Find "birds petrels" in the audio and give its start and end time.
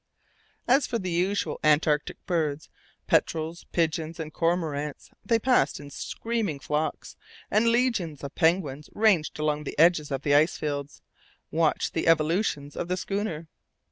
2.25-3.65